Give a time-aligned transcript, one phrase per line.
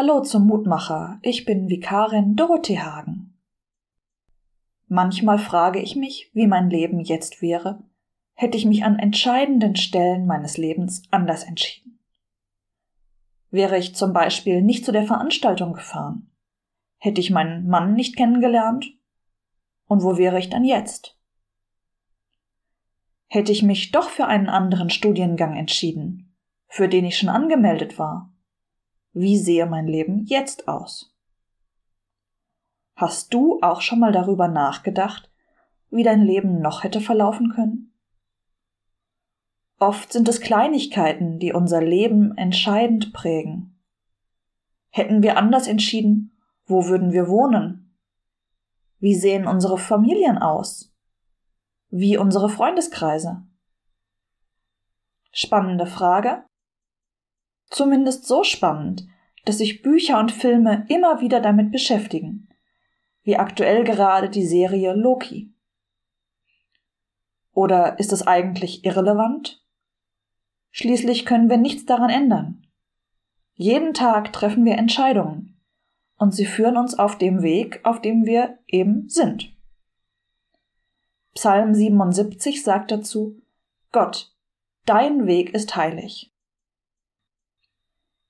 [0.00, 3.36] Hallo zum Mutmacher, ich bin Vikarin Dorothee Hagen.
[4.86, 7.82] Manchmal frage ich mich, wie mein Leben jetzt wäre,
[8.34, 11.98] hätte ich mich an entscheidenden Stellen meines Lebens anders entschieden.
[13.50, 16.30] Wäre ich zum Beispiel nicht zu der Veranstaltung gefahren,
[16.98, 18.86] hätte ich meinen Mann nicht kennengelernt,
[19.88, 21.18] und wo wäre ich dann jetzt?
[23.26, 26.36] Hätte ich mich doch für einen anderen Studiengang entschieden,
[26.68, 28.32] für den ich schon angemeldet war,
[29.18, 31.12] wie sehe mein Leben jetzt aus?
[32.94, 35.30] Hast du auch schon mal darüber nachgedacht,
[35.90, 37.92] wie dein Leben noch hätte verlaufen können?
[39.80, 43.80] Oft sind es Kleinigkeiten, die unser Leben entscheidend prägen.
[44.90, 47.96] Hätten wir anders entschieden, wo würden wir wohnen?
[48.98, 50.92] Wie sehen unsere Familien aus?
[51.90, 53.46] Wie unsere Freundeskreise?
[55.32, 56.44] Spannende Frage,
[57.70, 59.06] Zumindest so spannend,
[59.44, 62.48] dass sich Bücher und Filme immer wieder damit beschäftigen,
[63.22, 65.52] wie aktuell gerade die Serie Loki.
[67.52, 69.64] Oder ist es eigentlich irrelevant?
[70.70, 72.66] Schließlich können wir nichts daran ändern.
[73.54, 75.58] Jeden Tag treffen wir Entscheidungen,
[76.18, 79.56] und sie führen uns auf dem Weg, auf dem wir eben sind.
[81.34, 83.40] Psalm 77 sagt dazu,
[83.92, 84.32] Gott,
[84.84, 86.32] dein Weg ist heilig.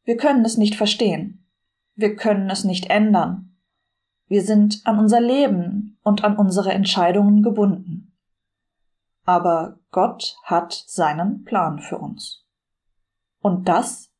[0.08, 1.46] Wir können es nicht verstehen.
[1.94, 3.58] Wir können es nicht ändern.
[4.26, 8.16] Wir sind an unser Leben und an unsere Entscheidungen gebunden.
[9.26, 12.46] Aber Gott hat seinen Plan für uns.
[13.40, 14.10] Und das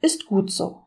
[0.00, 0.86] ist gut so.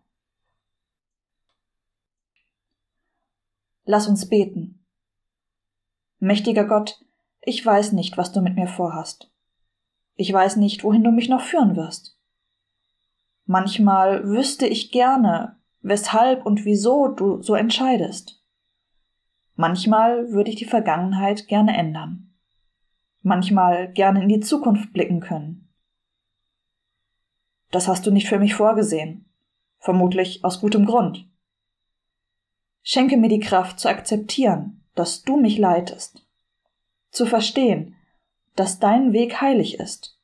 [3.86, 4.86] Lass uns beten.
[6.18, 7.00] Mächtiger Gott,
[7.40, 9.32] ich weiß nicht, was du mit mir vorhast.
[10.16, 12.19] Ich weiß nicht, wohin du mich noch führen wirst.
[13.52, 18.46] Manchmal wüsste ich gerne, weshalb und wieso du so entscheidest.
[19.56, 22.32] Manchmal würde ich die Vergangenheit gerne ändern.
[23.24, 25.68] Manchmal gerne in die Zukunft blicken können.
[27.72, 29.26] Das hast du nicht für mich vorgesehen.
[29.80, 31.28] Vermutlich aus gutem Grund.
[32.84, 36.24] Schenke mir die Kraft zu akzeptieren, dass du mich leitest.
[37.10, 37.96] Zu verstehen,
[38.56, 40.22] dass dein Weg heilig ist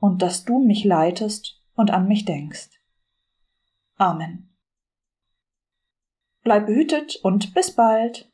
[0.00, 2.70] und dass du mich leitest und an mich denkst.
[3.96, 4.50] Amen.
[6.42, 8.30] Bleib behütet und bis bald.